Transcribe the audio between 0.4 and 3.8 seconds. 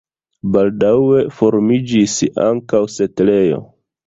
Baldaŭe formiĝis ankaŭ setlejo.